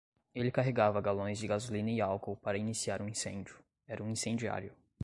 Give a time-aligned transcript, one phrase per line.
[0.33, 3.55] Ele carregava galões de gasolina e álcool para iniciar um incêndio,
[3.87, 4.75] era um incendiário